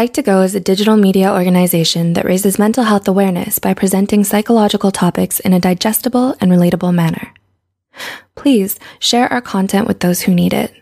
Psych2Go 0.00 0.42
is 0.42 0.54
a 0.54 0.60
digital 0.60 0.96
media 0.96 1.30
organization 1.30 2.14
that 2.14 2.24
raises 2.24 2.58
mental 2.58 2.84
health 2.84 3.06
awareness 3.06 3.58
by 3.58 3.74
presenting 3.74 4.24
psychological 4.24 4.90
topics 4.90 5.40
in 5.40 5.52
a 5.52 5.60
digestible 5.60 6.34
and 6.40 6.50
relatable 6.50 6.94
manner. 6.94 7.34
Please 8.34 8.78
share 8.98 9.30
our 9.30 9.42
content 9.42 9.86
with 9.86 10.00
those 10.00 10.22
who 10.22 10.34
need 10.34 10.54
it. 10.54 10.72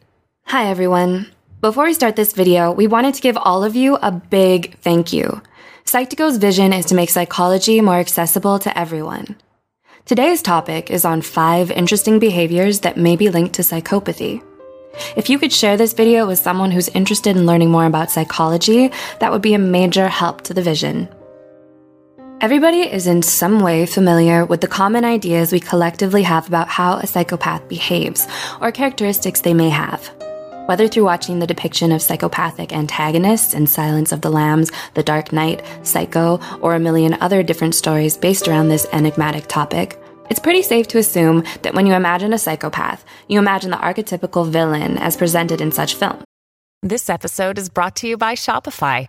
Hi, 0.45 0.69
everyone. 0.69 1.27
Before 1.61 1.87
we 1.87 1.95
start 1.95 2.15
this 2.15 2.33
video, 2.33 2.71
we 2.71 2.87
wanted 2.87 3.13
to 3.15 3.21
give 3.21 3.37
all 3.37 3.65
of 3.65 3.75
you 3.75 3.97
a 3.97 4.13
big 4.13 4.79
thank 4.83 5.13
you. 5.13 5.43
Psych2Go's 5.85 6.37
vision 6.37 6.73
is 6.73 6.87
to 6.87 6.95
make 6.95 7.11
psychology 7.11 7.81
more 7.81 7.99
accessible 7.99 8.61
to 8.61 8.79
everyone. 8.79 9.35
Today's 10.05 10.43
topic 10.43 10.93
is 10.93 11.05
on 11.05 11.23
five 11.23 11.73
interesting 11.73 12.21
behaviors 12.21 12.81
that 12.83 12.97
may 12.97 13.17
be 13.17 13.31
linked 13.31 13.57
to 13.57 13.63
psychopathy. 13.63 14.45
If 15.17 15.29
you 15.31 15.39
could 15.39 15.53
share 15.53 15.77
this 15.77 15.93
video 15.93 16.27
with 16.27 16.39
someone 16.39 16.71
who's 16.71 16.89
interested 16.89 17.37
in 17.37 17.47
learning 17.47 17.71
more 17.71 17.87
about 17.87 18.11
psychology, 18.11 18.91
that 19.21 19.33
would 19.33 19.43
be 19.43 19.55
a 19.55 19.59
major 19.59 20.09
help 20.09 20.43
to 20.43 20.55
the 20.55 20.63
vision. 20.63 21.09
Everybody 22.41 22.83
is 22.83 23.09
in 23.09 23.23
some 23.23 23.61
way 23.61 23.85
familiar 23.85 24.45
with 24.45 24.61
the 24.61 24.69
common 24.69 25.05
ideas 25.05 25.51
we 25.51 25.59
collectively 25.59 26.23
have 26.23 26.47
about 26.47 26.69
how 26.69 26.99
a 26.99 27.07
psychopath 27.07 27.69
behaves 27.69 28.29
or 28.61 28.71
characteristics 28.71 29.41
they 29.41 29.55
may 29.55 29.71
have. 29.71 30.07
Whether 30.67 30.87
through 30.87 31.05
watching 31.05 31.39
the 31.39 31.47
depiction 31.47 31.91
of 31.91 32.03
psychopathic 32.03 32.73
antagonists 32.73 33.55
in 33.55 33.67
Silence 33.67 34.13
of 34.13 34.21
the 34.21 34.31
Lambs, 34.31 34.71
The 34.95 35.03
Dark 35.03 35.33
Knight, 35.33 35.65
Psycho, 35.83 36.39
or 36.61 36.75
a 36.75 36.79
million 36.79 37.15
other 37.23 37.43
different 37.43 37.75
stories 37.75 38.17
based 38.17 38.47
around 38.47 38.69
this 38.69 38.87
enigmatic 38.93 39.49
topic, 39.49 39.99
it's 40.31 40.41
pretty 40.41 40.63
safe 40.63 40.89
to 40.89 40.99
assume 40.99 41.45
that 41.63 41.75
when 41.75 41.87
you 41.87 41.95
imagine 41.95 42.33
a 42.33 42.39
psychopath, 42.39 43.05
you 43.29 43.39
imagine 43.39 43.71
the 43.71 43.77
archetypical 43.77 44.49
villain 44.49 44.99
as 44.99 45.17
presented 45.17 45.61
in 45.61 45.73
such 45.73 45.95
films. 45.95 46.23
This 46.83 47.11
episode 47.11 47.59
is 47.59 47.69
brought 47.69 47.97
to 47.97 48.09
you 48.09 48.17
by 48.17 48.35
Shopify. 48.35 49.09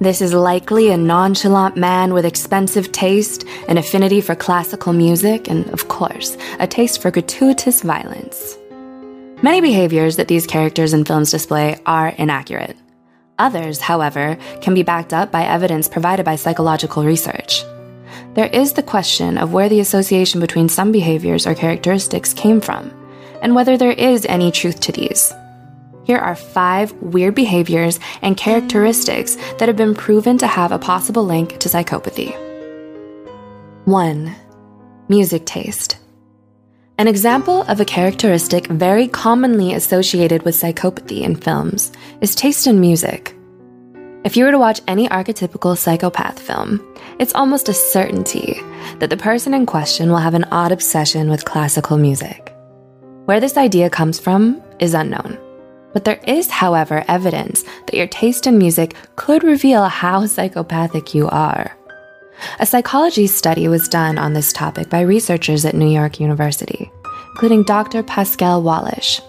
This 0.00 0.22
is 0.22 0.32
likely 0.32 0.90
a 0.90 0.96
nonchalant 0.96 1.76
man 1.76 2.14
with 2.14 2.24
expensive 2.24 2.92
taste, 2.92 3.44
an 3.68 3.78
affinity 3.78 4.20
for 4.20 4.36
classical 4.36 4.92
music, 4.92 5.48
and, 5.48 5.68
of 5.70 5.88
course, 5.88 6.36
a 6.60 6.68
taste 6.68 7.02
for 7.02 7.10
gratuitous 7.10 7.82
violence. 7.82 8.56
Many 9.42 9.60
behaviors 9.60 10.16
that 10.16 10.28
these 10.28 10.46
characters 10.46 10.92
in 10.92 11.04
films 11.04 11.32
display 11.32 11.80
are 11.84 12.08
inaccurate. 12.10 12.76
Others, 13.40 13.80
however, 13.80 14.36
can 14.60 14.74
be 14.74 14.82
backed 14.82 15.12
up 15.12 15.32
by 15.32 15.44
evidence 15.44 15.88
provided 15.88 16.24
by 16.24 16.36
psychological 16.36 17.04
research. 17.04 17.64
There 18.34 18.46
is 18.52 18.72
the 18.72 18.82
question 18.82 19.38
of 19.38 19.52
where 19.52 19.68
the 19.68 19.80
association 19.80 20.40
between 20.40 20.68
some 20.68 20.92
behaviors 20.92 21.46
or 21.46 21.54
characteristics 21.54 22.32
came 22.32 22.60
from, 22.60 22.92
and 23.42 23.54
whether 23.54 23.76
there 23.76 23.92
is 23.92 24.26
any 24.28 24.50
truth 24.50 24.80
to 24.80 24.92
these. 24.92 25.32
Here 26.08 26.16
are 26.16 26.34
five 26.34 26.90
weird 27.02 27.34
behaviors 27.34 28.00
and 28.22 28.34
characteristics 28.34 29.36
that 29.58 29.68
have 29.68 29.76
been 29.76 29.94
proven 29.94 30.38
to 30.38 30.46
have 30.46 30.72
a 30.72 30.78
possible 30.78 31.22
link 31.22 31.58
to 31.58 31.68
psychopathy. 31.68 32.34
1. 33.84 34.34
Music 35.10 35.44
taste. 35.44 35.98
An 36.96 37.08
example 37.08 37.60
of 37.64 37.78
a 37.78 37.84
characteristic 37.84 38.68
very 38.68 39.06
commonly 39.06 39.74
associated 39.74 40.44
with 40.44 40.54
psychopathy 40.54 41.20
in 41.20 41.36
films 41.36 41.92
is 42.22 42.34
taste 42.34 42.66
in 42.66 42.80
music. 42.80 43.36
If 44.24 44.34
you 44.34 44.46
were 44.46 44.50
to 44.50 44.58
watch 44.58 44.80
any 44.88 45.10
archetypical 45.10 45.76
psychopath 45.76 46.40
film, 46.40 46.80
it's 47.18 47.34
almost 47.34 47.68
a 47.68 47.74
certainty 47.74 48.58
that 48.98 49.10
the 49.10 49.18
person 49.18 49.52
in 49.52 49.66
question 49.66 50.08
will 50.08 50.16
have 50.16 50.32
an 50.32 50.44
odd 50.44 50.72
obsession 50.72 51.28
with 51.28 51.44
classical 51.44 51.98
music. 51.98 52.56
Where 53.26 53.40
this 53.40 53.58
idea 53.58 53.90
comes 53.90 54.18
from 54.18 54.62
is 54.78 54.94
unknown. 54.94 55.38
But 55.92 56.04
there 56.04 56.20
is, 56.26 56.50
however, 56.50 57.04
evidence 57.08 57.62
that 57.86 57.94
your 57.94 58.06
taste 58.06 58.46
in 58.46 58.58
music 58.58 58.94
could 59.16 59.42
reveal 59.42 59.84
how 59.84 60.26
psychopathic 60.26 61.14
you 61.14 61.28
are. 61.28 61.76
A 62.60 62.66
psychology 62.66 63.26
study 63.26 63.68
was 63.68 63.88
done 63.88 64.18
on 64.18 64.32
this 64.32 64.52
topic 64.52 64.88
by 64.88 65.00
researchers 65.00 65.64
at 65.64 65.74
New 65.74 65.88
York 65.88 66.20
University, 66.20 66.90
including 67.32 67.64
Dr. 67.64 68.02
Pascal 68.02 68.62
Wallisch. 68.62 69.20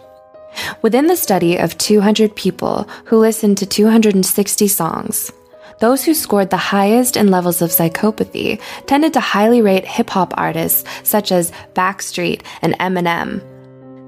Within 0.81 1.07
the 1.07 1.15
study 1.15 1.57
of 1.57 1.77
200 1.77 2.35
people 2.35 2.87
who 3.05 3.17
listened 3.17 3.57
to 3.59 3.65
260 3.65 4.67
songs, 4.67 5.31
those 5.79 6.03
who 6.03 6.13
scored 6.13 6.49
the 6.49 6.57
highest 6.57 7.15
in 7.15 7.31
levels 7.31 7.61
of 7.61 7.69
psychopathy 7.69 8.61
tended 8.85 9.13
to 9.13 9.19
highly 9.19 9.61
rate 9.61 9.85
hip 9.85 10.09
hop 10.09 10.33
artists 10.37 10.83
such 11.03 11.31
as 11.31 11.51
Blackstreet 11.73 12.41
and 12.61 12.77
Eminem. 12.79 13.41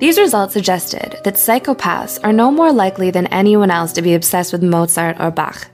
These 0.01 0.19
results 0.19 0.53
suggested 0.53 1.15
that 1.23 1.35
psychopaths 1.35 2.19
are 2.21 2.33
no 2.33 2.51
more 2.51 2.73
likely 2.73 3.11
than 3.11 3.27
anyone 3.27 3.71
else 3.71 3.93
to 3.93 4.01
be 4.01 4.15
obsessed 4.15 4.51
with 4.51 4.61
Mozart 4.61 5.21
or 5.21 5.31
Bach 5.31 5.71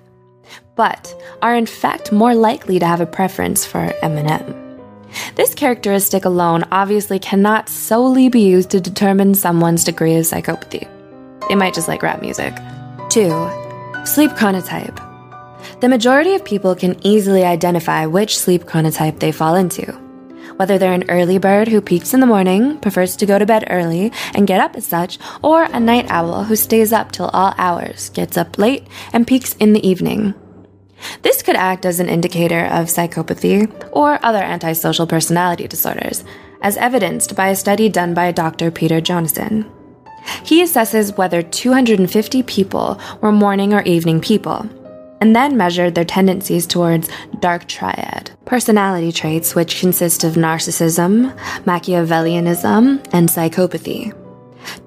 but 0.78 1.14
are 1.42 1.56
in 1.56 1.66
fact 1.66 2.14
more 2.14 2.34
likely 2.34 2.80
to 2.80 2.88
have 2.88 3.02
a 3.02 3.06
preference 3.06 3.66
for 3.66 3.92
Eminem. 4.02 4.64
This 5.36 5.54
characteristic 5.54 6.24
alone 6.24 6.64
obviously 6.72 7.20
cannot 7.20 7.68
solely 7.68 8.30
be 8.30 8.42
used 8.42 8.70
to 8.72 8.80
determine 8.80 9.34
someone's 9.34 9.84
degree 9.84 10.16
of 10.16 10.26
psychopathy. 10.26 10.88
They 11.50 11.56
might 11.56 11.74
just 11.74 11.88
like 11.88 12.04
rap 12.04 12.22
music. 12.22 12.54
2. 13.10 13.30
Sleep 14.06 14.32
chronotype. 14.32 15.04
The 15.82 15.90
majority 15.90 16.36
of 16.36 16.46
people 16.46 16.76
can 16.76 17.00
easily 17.06 17.44
identify 17.44 18.06
which 18.06 18.38
sleep 18.38 18.66
chronotype 18.66 19.20
they 19.20 19.32
fall 19.32 19.56
into. 19.56 20.07
Whether 20.58 20.80
they're 20.80 20.94
an 20.94 21.10
early 21.10 21.38
bird 21.38 21.68
who 21.68 21.82
peaks 21.82 22.14
in 22.16 22.20
the 22.20 22.26
morning, 22.26 22.80
prefers 22.80 23.16
to 23.18 23.28
go 23.28 23.38
to 23.38 23.46
bed 23.46 23.68
early, 23.70 24.12
and 24.34 24.48
get 24.48 24.60
up 24.60 24.76
as 24.76 24.88
such, 24.88 25.20
or 25.44 25.64
a 25.64 25.80
night 25.80 26.08
owl 26.10 26.46
who 26.46 26.56
stays 26.56 26.92
up 26.92 27.12
till 27.12 27.30
all 27.30 27.54
hours, 27.60 28.10
gets 28.10 28.38
up 28.38 28.58
late, 28.58 28.88
and 29.14 29.28
peaks 29.28 29.54
in 29.60 29.74
the 29.74 29.88
evening. 29.88 30.34
This 31.22 31.44
could 31.44 31.56
act 31.56 31.86
as 31.86 32.00
an 32.00 32.10
indicator 32.10 32.66
of 32.66 32.88
psychopathy 32.88 33.72
or 33.92 34.20
other 34.26 34.42
antisocial 34.42 35.06
personality 35.06 35.68
disorders, 35.68 36.24
as 36.62 36.76
evidenced 36.78 37.36
by 37.36 37.50
a 37.50 37.56
study 37.56 37.88
done 37.88 38.16
by 38.16 38.32
Dr. 38.32 38.72
Peter 38.72 39.00
Jonason. 39.00 39.72
He 40.44 40.64
assesses 40.64 41.16
whether 41.18 41.44
250 41.44 42.44
people 42.44 43.00
were 43.22 43.32
morning 43.32 43.76
or 43.76 43.84
evening 43.84 44.20
people, 44.22 44.68
and 45.22 45.36
then 45.36 45.58
measured 45.58 45.96
their 45.96 46.06
tendencies 46.06 46.68
towards 46.68 47.10
dark 47.40 47.68
triad 47.68 48.32
personality 48.48 49.12
traits 49.12 49.54
which 49.54 49.80
consist 49.80 50.24
of 50.24 50.34
narcissism, 50.34 51.36
Machiavellianism, 51.66 53.06
and 53.14 53.30
psychopathy, 53.30 54.16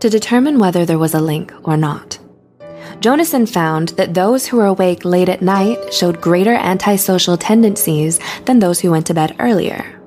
to 0.00 0.10
determine 0.10 0.58
whether 0.58 0.84
there 0.84 0.98
was 0.98 1.14
a 1.14 1.20
link 1.20 1.52
or 1.62 1.76
not. 1.76 2.18
Jonason 3.00 3.46
found 3.46 3.90
that 3.90 4.14
those 4.14 4.46
who 4.46 4.56
were 4.56 4.66
awake 4.66 5.04
late 5.04 5.28
at 5.28 5.42
night 5.42 5.92
showed 5.92 6.20
greater 6.20 6.54
antisocial 6.54 7.36
tendencies 7.36 8.18
than 8.46 8.58
those 8.58 8.80
who 8.80 8.90
went 8.90 9.06
to 9.06 9.14
bed 9.14 9.36
earlier. 9.38 10.00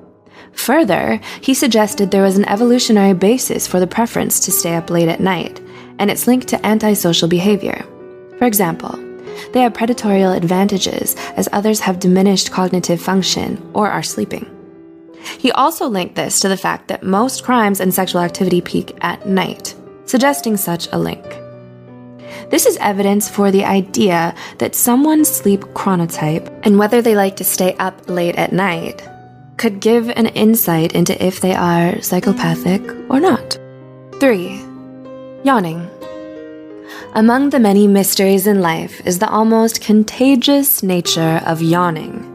Further, 0.52 1.20
he 1.40 1.54
suggested 1.54 2.10
there 2.10 2.22
was 2.22 2.36
an 2.36 2.48
evolutionary 2.48 3.14
basis 3.14 3.66
for 3.66 3.80
the 3.80 3.86
preference 3.86 4.38
to 4.40 4.52
stay 4.52 4.74
up 4.74 4.90
late 4.90 5.08
at 5.08 5.20
night, 5.20 5.60
and 5.98 6.10
its 6.10 6.26
linked 6.26 6.48
to 6.48 6.66
antisocial 6.66 7.28
behavior. 7.28 7.84
For 8.38 8.46
example, 8.46 8.98
they 9.52 9.60
have 9.60 9.74
predatory 9.74 10.22
advantages 10.22 11.14
as 11.36 11.48
others 11.52 11.80
have 11.80 12.00
diminished 12.00 12.50
cognitive 12.50 13.00
function 13.00 13.70
or 13.74 13.90
are 13.90 14.02
sleeping. 14.02 14.50
He 15.38 15.52
also 15.52 15.88
linked 15.88 16.14
this 16.14 16.40
to 16.40 16.48
the 16.48 16.56
fact 16.56 16.88
that 16.88 17.02
most 17.02 17.44
crimes 17.44 17.80
and 17.80 17.92
sexual 17.92 18.20
activity 18.20 18.60
peak 18.60 18.96
at 19.00 19.26
night, 19.26 19.74
suggesting 20.06 20.56
such 20.56 20.88
a 20.92 20.98
link. 20.98 21.24
This 22.50 22.66
is 22.66 22.76
evidence 22.78 23.28
for 23.28 23.50
the 23.50 23.64
idea 23.64 24.34
that 24.58 24.74
someone's 24.74 25.28
sleep 25.28 25.60
chronotype 25.74 26.48
and 26.62 26.78
whether 26.78 27.00
they 27.00 27.16
like 27.16 27.36
to 27.36 27.44
stay 27.44 27.74
up 27.76 28.08
late 28.08 28.36
at 28.36 28.52
night 28.52 29.08
could 29.56 29.80
give 29.80 30.08
an 30.10 30.26
insight 30.26 30.92
into 30.92 31.14
if 31.24 31.40
they 31.40 31.54
are 31.54 32.00
psychopathic 32.02 32.82
or 33.08 33.20
not. 33.20 33.58
3. 34.20 34.60
Yawning. 35.44 35.88
Among 37.14 37.50
the 37.50 37.60
many 37.60 37.86
mysteries 37.86 38.46
in 38.46 38.60
life 38.60 39.00
is 39.06 39.18
the 39.18 39.28
almost 39.28 39.80
contagious 39.80 40.82
nature 40.82 41.40
of 41.46 41.62
yawning. 41.62 42.30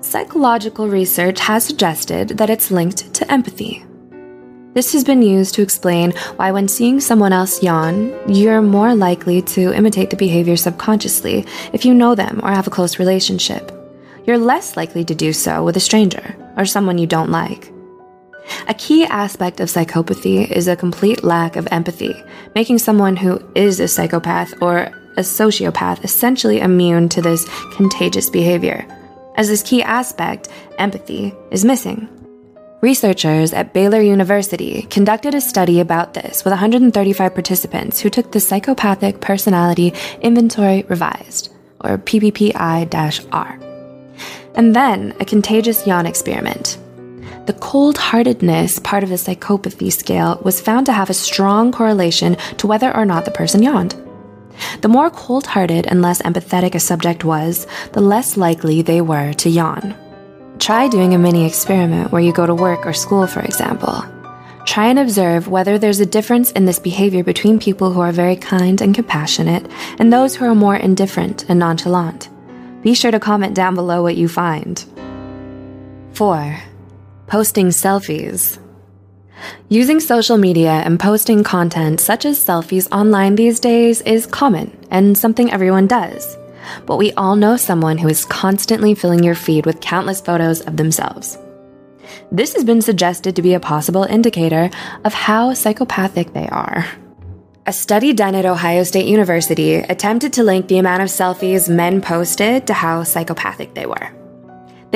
Psychological 0.00 0.88
research 0.88 1.40
has 1.40 1.64
suggested 1.64 2.28
that 2.38 2.50
it's 2.50 2.70
linked 2.70 3.12
to 3.14 3.32
empathy. 3.32 3.84
This 4.74 4.92
has 4.92 5.04
been 5.04 5.22
used 5.22 5.54
to 5.54 5.62
explain 5.62 6.12
why, 6.36 6.52
when 6.52 6.68
seeing 6.68 7.00
someone 7.00 7.32
else 7.32 7.62
yawn, 7.62 8.14
you're 8.28 8.60
more 8.60 8.94
likely 8.94 9.40
to 9.56 9.72
imitate 9.72 10.10
the 10.10 10.16
behavior 10.16 10.56
subconsciously 10.56 11.46
if 11.72 11.86
you 11.86 11.94
know 11.94 12.14
them 12.14 12.40
or 12.42 12.50
have 12.50 12.66
a 12.66 12.70
close 12.70 12.98
relationship. 12.98 13.72
you're 14.26 14.38
less 14.38 14.76
likely 14.76 15.04
to 15.04 15.14
do 15.14 15.32
so 15.32 15.64
with 15.64 15.76
a 15.76 15.80
stranger 15.80 16.36
or 16.56 16.66
someone 16.66 16.98
you 16.98 17.06
don't 17.06 17.30
like. 17.30 17.72
A 18.68 18.74
key 18.74 19.04
aspect 19.04 19.60
of 19.60 19.68
psychopathy 19.68 20.50
is 20.50 20.68
a 20.68 20.76
complete 20.76 21.22
lack 21.22 21.56
of 21.56 21.68
empathy, 21.70 22.14
making 22.54 22.78
someone 22.78 23.16
who 23.16 23.40
is 23.54 23.80
a 23.80 23.88
psychopath 23.88 24.54
or 24.60 24.90
a 25.16 25.20
sociopath 25.20 26.04
essentially 26.04 26.60
immune 26.60 27.08
to 27.10 27.22
this 27.22 27.46
contagious 27.74 28.30
behavior, 28.30 28.86
as 29.36 29.48
this 29.48 29.62
key 29.62 29.82
aspect, 29.82 30.48
empathy, 30.78 31.34
is 31.50 31.64
missing. 31.64 32.08
Researchers 32.82 33.52
at 33.52 33.72
Baylor 33.72 34.00
University 34.00 34.82
conducted 34.82 35.34
a 35.34 35.40
study 35.40 35.80
about 35.80 36.14
this 36.14 36.44
with 36.44 36.52
135 36.52 37.34
participants 37.34 38.00
who 38.00 38.10
took 38.10 38.32
the 38.32 38.40
Psychopathic 38.40 39.20
Personality 39.20 39.94
Inventory 40.20 40.84
Revised, 40.88 41.50
or 41.80 41.98
PPPI 41.98 43.26
R, 43.32 43.58
and 44.54 44.76
then 44.76 45.14
a 45.18 45.24
contagious 45.24 45.86
yawn 45.86 46.06
experiment. 46.06 46.78
The 47.46 47.52
cold 47.60 47.96
heartedness 47.96 48.80
part 48.80 49.04
of 49.04 49.08
the 49.08 49.14
psychopathy 49.14 49.92
scale 49.92 50.40
was 50.42 50.60
found 50.60 50.86
to 50.86 50.92
have 50.92 51.10
a 51.10 51.14
strong 51.14 51.70
correlation 51.70 52.36
to 52.56 52.66
whether 52.66 52.94
or 52.94 53.06
not 53.06 53.24
the 53.24 53.30
person 53.30 53.62
yawned. 53.62 53.94
The 54.80 54.88
more 54.88 55.10
cold 55.10 55.46
hearted 55.46 55.86
and 55.86 56.02
less 56.02 56.20
empathetic 56.22 56.74
a 56.74 56.80
subject 56.80 57.22
was, 57.24 57.68
the 57.92 58.00
less 58.00 58.36
likely 58.36 58.82
they 58.82 59.00
were 59.00 59.32
to 59.34 59.48
yawn. 59.48 59.94
Try 60.58 60.88
doing 60.88 61.14
a 61.14 61.18
mini 61.18 61.46
experiment 61.46 62.10
where 62.10 62.22
you 62.22 62.32
go 62.32 62.46
to 62.46 62.54
work 62.54 62.84
or 62.84 62.92
school, 62.92 63.28
for 63.28 63.42
example. 63.42 64.04
Try 64.64 64.88
and 64.88 64.98
observe 64.98 65.46
whether 65.46 65.78
there's 65.78 66.00
a 66.00 66.06
difference 66.06 66.50
in 66.50 66.64
this 66.64 66.80
behavior 66.80 67.22
between 67.22 67.60
people 67.60 67.92
who 67.92 68.00
are 68.00 68.10
very 68.10 68.34
kind 68.34 68.80
and 68.80 68.92
compassionate 68.92 69.70
and 70.00 70.12
those 70.12 70.34
who 70.34 70.44
are 70.46 70.54
more 70.56 70.74
indifferent 70.74 71.48
and 71.48 71.60
nonchalant. 71.60 72.28
Be 72.82 72.92
sure 72.94 73.12
to 73.12 73.20
comment 73.20 73.54
down 73.54 73.76
below 73.76 74.02
what 74.02 74.16
you 74.16 74.26
find. 74.26 74.84
4. 76.14 76.58
Posting 77.26 77.68
selfies. 77.68 78.58
Using 79.68 80.00
social 80.00 80.38
media 80.38 80.70
and 80.70 80.98
posting 80.98 81.44
content 81.44 82.00
such 82.00 82.24
as 82.24 82.42
selfies 82.42 82.88
online 82.90 83.36
these 83.36 83.60
days 83.60 84.00
is 84.02 84.26
common 84.26 84.76
and 84.90 85.16
something 85.18 85.52
everyone 85.52 85.86
does 85.86 86.36
but 86.86 86.96
we 86.96 87.12
all 87.12 87.36
know 87.36 87.56
someone 87.56 87.98
who 87.98 88.08
is 88.08 88.24
constantly 88.24 88.94
filling 88.94 89.22
your 89.22 89.34
feed 89.34 89.66
with 89.66 89.80
countless 89.80 90.20
photos 90.20 90.60
of 90.62 90.76
themselves. 90.76 91.38
This 92.30 92.54
has 92.54 92.64
been 92.64 92.82
suggested 92.82 93.36
to 93.36 93.42
be 93.42 93.54
a 93.54 93.60
possible 93.60 94.04
indicator 94.04 94.70
of 95.04 95.14
how 95.14 95.54
psychopathic 95.54 96.32
they 96.32 96.48
are. 96.48 96.86
A 97.66 97.72
study 97.72 98.12
done 98.12 98.36
at 98.36 98.46
Ohio 98.46 98.84
State 98.84 99.06
University 99.06 99.74
attempted 99.74 100.32
to 100.34 100.44
link 100.44 100.68
the 100.68 100.78
amount 100.78 101.02
of 101.02 101.08
selfies 101.08 101.68
men 101.68 102.00
posted 102.00 102.66
to 102.68 102.74
how 102.74 103.02
psychopathic 103.02 103.74
they 103.74 103.86
were. 103.86 104.15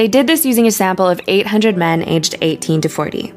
They 0.01 0.09
did 0.09 0.27
this 0.27 0.47
using 0.47 0.67
a 0.67 0.71
sample 0.73 1.07
of 1.07 1.21
800 1.29 1.77
men 1.77 2.03
aged 2.05 2.37
18 2.41 2.81
to 2.81 2.89
40. 2.89 3.35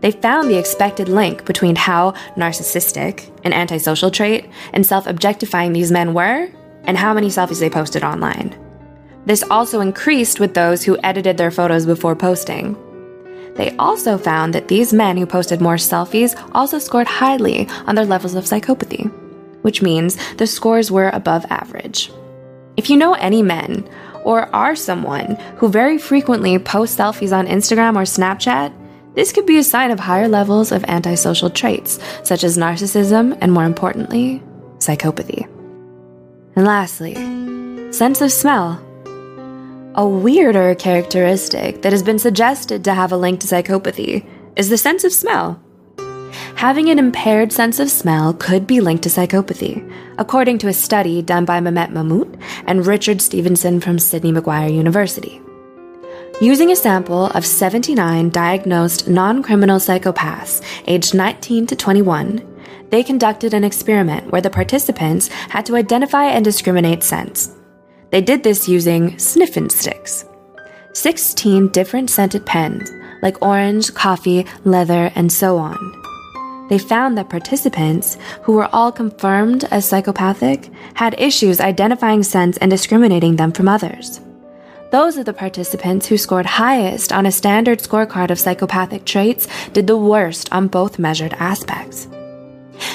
They 0.00 0.10
found 0.10 0.50
the 0.50 0.58
expected 0.58 1.08
link 1.08 1.44
between 1.44 1.76
how 1.76 2.14
narcissistic, 2.36 3.30
an 3.44 3.52
antisocial 3.52 4.10
trait, 4.10 4.50
and 4.72 4.84
self 4.84 5.06
objectifying 5.06 5.72
these 5.72 5.92
men 5.92 6.14
were 6.14 6.48
and 6.82 6.98
how 6.98 7.14
many 7.14 7.28
selfies 7.28 7.60
they 7.60 7.70
posted 7.70 8.02
online. 8.02 8.58
This 9.24 9.44
also 9.44 9.80
increased 9.80 10.40
with 10.40 10.52
those 10.52 10.82
who 10.82 10.98
edited 11.04 11.36
their 11.36 11.52
photos 11.52 11.86
before 11.86 12.16
posting. 12.16 12.76
They 13.54 13.76
also 13.76 14.18
found 14.18 14.52
that 14.54 14.66
these 14.66 14.92
men 14.92 15.16
who 15.16 15.26
posted 15.26 15.60
more 15.60 15.76
selfies 15.76 16.34
also 16.56 16.80
scored 16.80 17.06
highly 17.06 17.68
on 17.86 17.94
their 17.94 18.04
levels 18.04 18.34
of 18.34 18.46
psychopathy, 18.46 19.12
which 19.62 19.80
means 19.80 20.18
the 20.38 20.46
scores 20.48 20.90
were 20.90 21.10
above 21.10 21.46
average. 21.50 22.10
If 22.76 22.90
you 22.90 22.96
know 22.96 23.14
any 23.14 23.42
men, 23.42 23.88
or 24.28 24.54
are 24.54 24.76
someone 24.76 25.36
who 25.56 25.70
very 25.70 25.96
frequently 25.96 26.58
posts 26.58 26.98
selfies 26.98 27.34
on 27.34 27.46
Instagram 27.46 27.96
or 27.96 28.02
Snapchat, 28.02 28.70
this 29.14 29.32
could 29.32 29.46
be 29.46 29.56
a 29.56 29.64
sign 29.64 29.90
of 29.90 29.98
higher 29.98 30.28
levels 30.28 30.70
of 30.70 30.84
antisocial 30.84 31.48
traits, 31.48 31.98
such 32.24 32.44
as 32.44 32.58
narcissism 32.58 33.38
and, 33.40 33.50
more 33.50 33.64
importantly, 33.64 34.42
psychopathy. 34.80 35.48
And 36.56 36.66
lastly, 36.66 37.14
sense 37.90 38.20
of 38.20 38.30
smell. 38.30 38.78
A 39.94 40.06
weirder 40.06 40.74
characteristic 40.74 41.80
that 41.80 41.92
has 41.92 42.02
been 42.02 42.18
suggested 42.18 42.84
to 42.84 42.92
have 42.92 43.12
a 43.12 43.16
link 43.16 43.40
to 43.40 43.46
psychopathy 43.46 44.28
is 44.56 44.68
the 44.68 44.76
sense 44.76 45.04
of 45.04 45.12
smell. 45.14 45.58
Having 46.58 46.90
an 46.90 46.98
impaired 46.98 47.52
sense 47.52 47.78
of 47.78 47.88
smell 47.88 48.34
could 48.34 48.66
be 48.66 48.80
linked 48.80 49.04
to 49.04 49.08
psychopathy, 49.08 49.88
according 50.18 50.58
to 50.58 50.66
a 50.66 50.72
study 50.72 51.22
done 51.22 51.44
by 51.44 51.60
Mehmet 51.60 51.92
Mahmut 51.92 52.36
and 52.66 52.84
Richard 52.84 53.22
Stevenson 53.22 53.78
from 53.78 54.00
Sydney 54.00 54.32
Macquarie 54.32 54.72
University. 54.72 55.40
Using 56.40 56.72
a 56.72 56.76
sample 56.76 57.26
of 57.26 57.46
79 57.46 58.30
diagnosed 58.30 59.06
non 59.06 59.40
criminal 59.40 59.78
psychopaths 59.78 60.60
aged 60.88 61.14
19 61.14 61.68
to 61.68 61.76
21, 61.76 62.42
they 62.90 63.04
conducted 63.04 63.54
an 63.54 63.62
experiment 63.62 64.32
where 64.32 64.42
the 64.42 64.50
participants 64.50 65.28
had 65.28 65.64
to 65.66 65.76
identify 65.76 66.24
and 66.24 66.44
discriminate 66.44 67.04
scents. 67.04 67.54
They 68.10 68.20
did 68.20 68.42
this 68.42 68.68
using 68.68 69.16
sniffing 69.16 69.68
sticks. 69.68 70.24
16 70.92 71.68
different 71.68 72.10
scented 72.10 72.44
pens, 72.44 72.90
like 73.22 73.40
orange, 73.42 73.94
coffee, 73.94 74.44
leather, 74.64 75.12
and 75.14 75.30
so 75.30 75.56
on. 75.56 75.97
They 76.68 76.78
found 76.78 77.16
that 77.16 77.30
participants, 77.30 78.18
who 78.42 78.52
were 78.52 78.68
all 78.72 78.92
confirmed 78.92 79.64
as 79.70 79.88
psychopathic, 79.88 80.70
had 80.94 81.18
issues 81.18 81.60
identifying 81.60 82.22
scents 82.22 82.58
and 82.58 82.70
discriminating 82.70 83.36
them 83.36 83.52
from 83.52 83.68
others. 83.68 84.20
Those 84.90 85.18
of 85.18 85.26
the 85.26 85.34
participants 85.34 86.06
who 86.06 86.16
scored 86.16 86.46
highest 86.46 87.12
on 87.12 87.26
a 87.26 87.32
standard 87.32 87.80
scorecard 87.80 88.30
of 88.30 88.38
psychopathic 88.38 89.04
traits 89.04 89.46
did 89.72 89.86
the 89.86 89.98
worst 89.98 90.50
on 90.52 90.68
both 90.68 90.98
measured 90.98 91.34
aspects. 91.34 92.08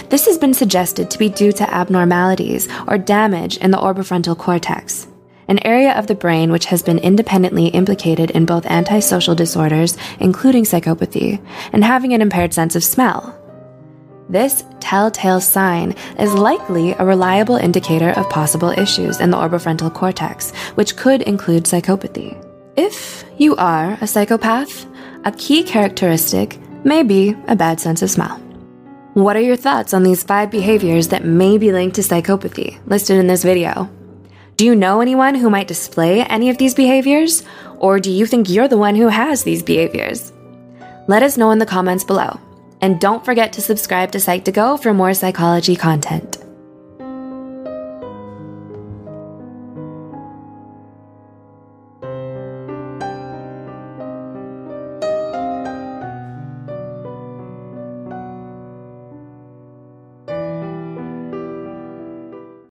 This 0.10 0.26
has 0.26 0.38
been 0.38 0.54
suggested 0.54 1.12
to 1.12 1.20
be 1.20 1.30
due 1.30 1.52
to 1.52 1.74
abnormalities 1.74 2.68
or 2.88 2.98
damage 2.98 3.58
in 3.58 3.72
the 3.72 3.78
orbifrontal 3.78 4.38
cortex, 4.38 5.08
an 5.48 5.60
area 5.66 5.94
of 5.94 6.08
the 6.08 6.16
brain 6.16 6.52
which 6.52 6.66
has 6.66 6.82
been 6.82 7.00
independently 7.00 7.68
implicated 7.68 8.32
in 8.32 8.46
both 8.46 8.66
antisocial 8.66 9.36
disorders, 9.36 9.98
including 10.20 10.64
psychopathy, 10.64 11.44
and 11.74 11.84
having 11.84 12.14
an 12.14 12.22
impaired 12.22 12.54
sense 12.54 12.76
of 12.76 12.84
smell. 12.84 13.40
This 14.30 14.64
telltale 14.80 15.42
sign 15.42 15.96
is 16.18 16.34
likely 16.34 16.94
a 16.94 17.06
reliable 17.06 17.58
indicator 17.58 18.12
of 18.12 18.30
possible 18.30 18.70
issues 18.70 19.20
in 19.20 19.32
the 19.32 19.38
orbifrontal 19.38 19.94
cortex, 19.94 20.52
which 20.76 20.96
could 20.96 21.22
include 21.24 21.66
psychopathy. 21.66 22.40
If 22.78 23.26
you 23.38 23.56
are 23.58 23.98
a 24.02 24.08
psychopath, 24.08 24.86
a 25.26 25.32
key 25.34 25.64
characteristic 25.64 26.58
may 26.86 27.04
be 27.04 27.36
a 27.48 27.56
bad 27.56 27.80
sense 27.80 28.02
of 28.02 28.10
smell. 28.10 28.38
What 29.14 29.36
are 29.36 29.42
your 29.42 29.58
thoughts 29.58 29.94
on 29.94 30.04
these 30.04 30.24
five 30.24 30.50
behaviors 30.50 31.10
that 31.10 31.26
may 31.26 31.58
be 31.58 31.72
linked 31.72 31.98
to 31.98 32.02
psychopathy 32.02 32.80
listed 32.88 33.18
in 33.18 33.28
this 33.28 33.44
video? 33.44 33.90
Do 34.56 34.66
you 34.66 34.76
know 34.76 35.02
anyone 35.02 35.36
who 35.36 35.50
might 35.50 35.68
display 35.68 36.22
any 36.22 36.50
of 36.50 36.58
these 36.58 36.74
behaviors? 36.74 37.44
Or 37.78 38.00
do 38.00 38.10
you 38.10 38.26
think 38.26 38.50
you're 38.50 38.68
the 38.68 38.78
one 38.78 38.96
who 38.96 39.10
has 39.10 39.44
these 39.44 39.62
behaviors? 39.62 40.32
Let 41.08 41.24
us 41.24 41.38
know 41.38 41.52
in 41.52 41.60
the 41.60 41.66
comments 41.66 42.04
below. 42.04 42.40
And 42.84 43.00
don't 43.00 43.24
forget 43.24 43.54
to 43.54 43.62
subscribe 43.62 44.12
to 44.12 44.18
Psych2Go 44.18 44.78
for 44.78 44.94
more 44.94 45.14
psychology 45.14 45.78
content. 45.78 46.33